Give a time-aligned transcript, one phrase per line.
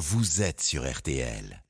[0.00, 1.62] vous êtes sur RTL.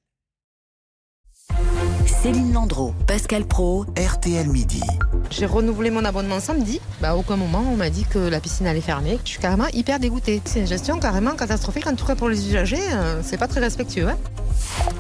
[2.07, 4.83] Céline Landreau, Pascal Pro, RTL Midi.
[5.31, 6.81] J'ai renouvelé mon abonnement samedi.
[7.01, 9.19] Bah, à aucun moment, on m'a dit que la piscine allait fermer.
[9.25, 10.41] Je suis carrément hyper dégoûtée.
[10.45, 11.89] C'est une gestion carrément catastrophique.
[11.89, 14.09] En tout cas, pour les usagers, euh, c'est pas très respectueux.
[14.09, 14.17] hein.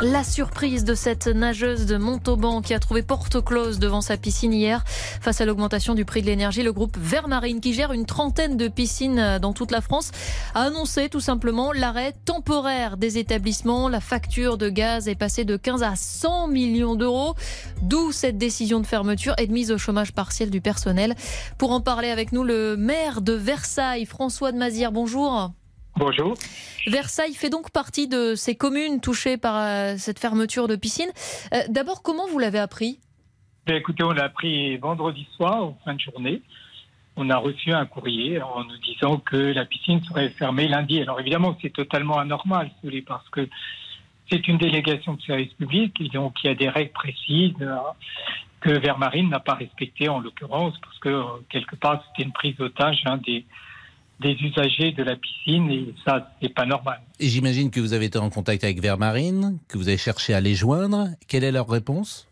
[0.03, 4.53] La surprise de cette nageuse de Montauban qui a trouvé porte close devant sa piscine
[4.53, 4.83] hier.
[4.87, 8.69] Face à l'augmentation du prix de l'énergie, le groupe Vermarine, qui gère une trentaine de
[8.69, 10.11] piscines dans toute la France,
[10.55, 13.91] a annoncé tout simplement l'arrêt temporaire des établissements.
[13.91, 17.35] La facture de gaz est passée de 15 à 100 millions d'euros.
[17.83, 21.15] D'où cette décision de fermeture et de mise au chômage partiel du personnel.
[21.59, 25.53] Pour en parler avec nous, le maire de Versailles, François de Mazière, bonjour.
[26.01, 26.35] Bonjour.
[26.87, 31.11] Versailles fait donc partie de ces communes touchées par euh, cette fermeture de piscine.
[31.53, 33.01] Euh, D'abord, comment vous l'avez appris?
[33.67, 36.41] Ben, écoutez, on l'a appris vendredi soir, en fin de journée.
[37.17, 41.03] On a reçu un courrier en nous disant que la piscine serait fermée lundi.
[41.03, 42.71] Alors évidemment, c'est totalement anormal,
[43.07, 43.47] parce que
[44.31, 47.77] c'est une délégation de service public et donc il y a des règles précises euh,
[48.63, 53.03] que Vermarine n'a pas respectées en l'occurrence, parce que quelque part c'était une prise d'otage
[53.05, 53.45] hein, des,
[54.21, 57.01] des usagers de la piscine et ça, c'est pas normal.
[57.19, 60.41] Et j'imagine que vous avez été en contact avec Vermarine, que vous avez cherché à
[60.41, 61.09] les joindre.
[61.29, 62.29] Quelle est leur réponse?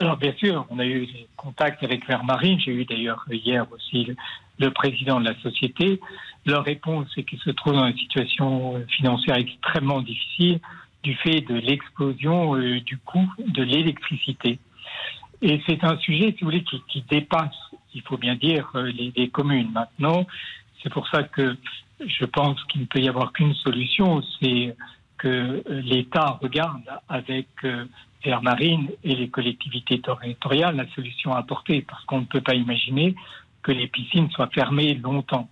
[0.00, 2.58] Alors bien sûr, on a eu des contacts avec Vermarine.
[2.58, 4.16] J'ai eu d'ailleurs hier aussi le,
[4.58, 6.00] le président de la société.
[6.44, 10.58] Leur réponse, c'est qu'ils se trouvent dans une situation financière extrêmement difficile
[11.04, 14.58] du fait de l'explosion euh, du coût de l'électricité.
[15.40, 17.54] Et c'est un sujet, si vous voulez, qui, qui dépasse,
[17.94, 19.70] il faut bien dire, euh, les, les communes.
[19.72, 20.26] Maintenant,
[20.82, 21.56] c'est pour ça que
[22.04, 24.76] je pense qu'il ne peut y avoir qu'une solution, c'est
[25.18, 27.84] que euh, l'État regarde avec euh,
[28.24, 33.14] Vermarine et les collectivités territoriales la solution à apporter, parce qu'on ne peut pas imaginer
[33.62, 35.48] que les piscines soient fermées longtemps.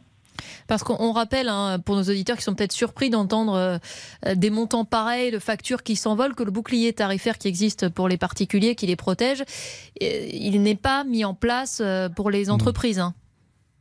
[0.67, 4.51] Parce qu'on on rappelle, hein, pour nos auditeurs qui sont peut-être surpris d'entendre euh, des
[4.51, 8.75] montants pareils, de factures qui s'envolent, que le bouclier tarifaire qui existe pour les particuliers,
[8.75, 12.99] qui les protège, euh, il n'est pas mis en place euh, pour les entreprises.
[12.99, 13.15] hein.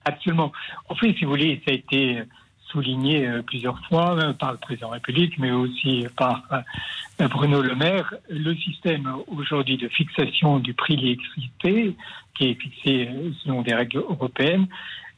[0.05, 0.51] Absolument.
[0.87, 2.23] En fait, si vous voulez, ça a été
[2.71, 7.27] souligné euh, plusieurs fois euh, par le président de la République, mais aussi par euh,
[7.27, 8.13] Bruno Le Maire.
[8.29, 11.95] Le système aujourd'hui de fixation du prix de l'électricité,
[12.35, 14.67] qui est fixé euh, selon des règles européennes,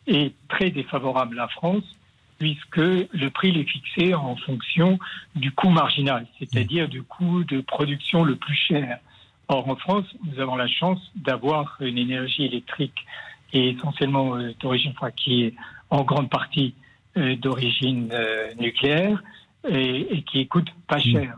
[0.07, 1.83] est très défavorable à la France,
[2.39, 4.97] puisque le prix est fixé en fonction
[5.35, 8.97] du coût marginal, c'est-à-dire du coût de production le plus cher.
[9.47, 13.05] Or, en France, nous avons la chance d'avoir une énergie électrique
[13.53, 15.53] et essentiellement euh, d'origine, enfin, qui est
[15.89, 16.73] en grande partie
[17.17, 19.21] euh, d'origine euh, nucléaire
[19.69, 21.37] et, et qui coûte pas cher.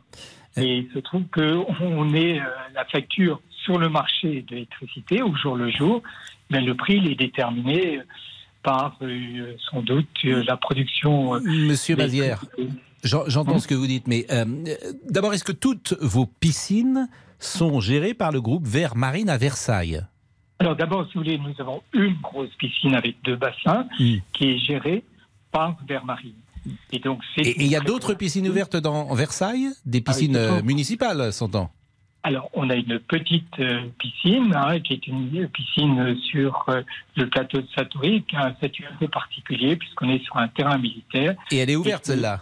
[0.55, 2.39] Et il se trouve qu'on est
[2.75, 6.03] la facture sur le marché de l'électricité au jour le jour,
[6.51, 7.99] mais le prix il est déterminé
[8.61, 11.35] par euh, sans doute euh, la production.
[11.35, 11.95] euh, Monsieur
[13.03, 13.59] j'en- j'entends Hum.
[13.59, 14.25] ce que vous dites, mais
[15.09, 17.09] d'abord, est-ce que toutes vos piscines
[17.39, 20.01] sont gérées par le groupe Vermarine à Versailles?
[20.63, 24.15] Alors d'abord, si vous voulez, nous avons une grosse piscine avec deux bassins Mm.
[24.33, 25.03] qui est gérée
[25.51, 26.33] par Vermarine.
[26.93, 27.19] Et donc.
[27.37, 31.33] Et il y a d'autres piscines ouvertes dans Versailles Des piscines Ah oui, euh, municipales,
[31.33, 31.69] s'entend
[32.23, 36.81] Alors, on a une petite euh, piscine, hein, qui est une piscine sur euh,
[37.17, 40.47] le plateau de Satori, qui a un statut un peu particulier, puisqu'on est sur un
[40.47, 41.35] terrain militaire.
[41.51, 42.41] Et elle est ouverte, celle-là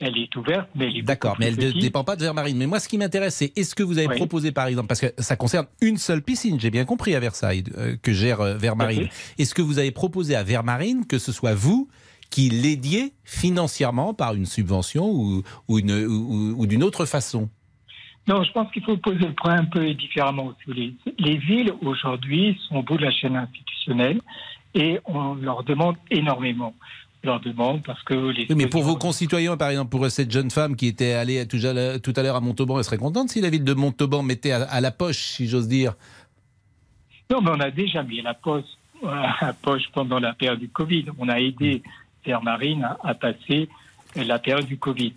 [0.00, 2.56] Elle est ouverte, mais elle est D'accord, mais elle ne dépend pas de Vermarine.
[2.56, 4.16] Mais moi, ce qui m'intéresse, c'est est-ce que vous avez Oui.
[4.16, 7.64] proposé, par exemple, parce que ça concerne une seule piscine, j'ai bien compris à Versailles,
[7.76, 9.08] euh, que gère euh, Vermarine.
[9.38, 11.88] Est-ce que vous avez proposé à Vermarine que ce soit vous
[12.30, 17.48] qui l'aidiez financièrement par une subvention ou, ou, une- ou- ou d'une autre façon?
[18.28, 20.52] Non, je pense qu'il faut poser le problème un peu différemment.
[20.68, 24.20] Les villes, aujourd'hui, sont au bout de la chaîne institutionnelle
[24.74, 26.74] et on leur demande énormément.
[27.24, 28.46] Leur demande parce que les...
[28.48, 31.58] Oui, mais pour vos concitoyens, par exemple, pour cette jeune femme qui était allée tout
[31.66, 34.90] à l'heure- à Montauban, elle serait contente si la ville de Montauban mettait à, la
[34.92, 35.94] poche, si j'ose dire.
[37.30, 38.64] Non, mais on a déjà mis la poche,
[39.04, 41.06] à la poche pendant la période du Covid.
[41.18, 41.82] On a aidé
[42.24, 43.68] Vermarine à, à passer
[44.14, 45.12] la période du Covid.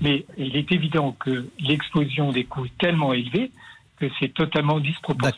[0.00, 3.52] Mais il est évident que l'explosion des coûts est tellement élevée
[3.96, 4.90] que c'est totalement D'accord.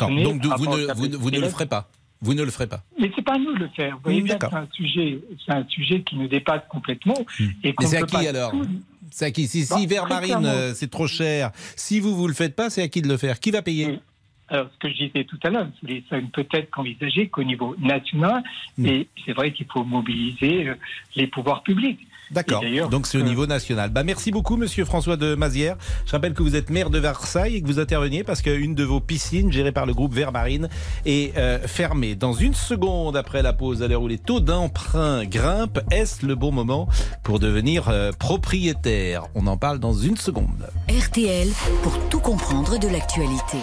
[0.09, 0.25] disproportionné.
[0.25, 1.89] Donc vous, ne, vous, vous le ferez pas.
[2.23, 2.83] Vous ne le ferez pas.
[2.99, 3.95] Mais c'est pas à nous de le faire.
[3.97, 7.19] Vous voyez Mm, bien c'est un sujet, c'est un sujet qui nous dépasse complètement.
[7.63, 8.67] Et qu'on Mais c'est à qui alors tout-
[9.11, 12.35] C'est à qui Si, si très Vermarine, euh, c'est trop cher, si vous vous le
[12.35, 13.39] faites pas, c'est à qui de le faire?
[13.41, 13.87] Qui va payer?
[13.87, 14.01] Oui.
[14.49, 15.69] Alors, ce que je disais tout à l'heure,
[16.09, 18.43] ça ne peut être qu'envisagé qu'au niveau national.
[18.79, 18.87] Mm.
[18.87, 20.75] Et c'est vrai qu'il faut mobiliser euh,
[21.17, 22.07] les pouvoirs publics.
[22.31, 22.63] D'accord.
[22.91, 23.91] Donc c'est au euh, niveau national.
[23.91, 25.77] Bah merci beaucoup, Monsieur François de Mazière.
[26.07, 28.85] Je rappelle que vous êtes maire de Versailles et que vous interveniez parce qu'une de
[28.85, 30.69] vos piscines gérée par le groupe Vermarine
[31.05, 32.15] est euh, fermée.
[32.15, 36.35] Dans une seconde après la pause, à l'heure où les taux d'emprunt grimpent, est-ce le
[36.35, 36.89] bon moment
[37.23, 39.27] pour devenir euh, propriétaire?
[39.35, 40.69] On en parle dans une seconde.
[40.89, 41.49] RTL
[41.83, 43.59] pour tout comprendre de l'actualité.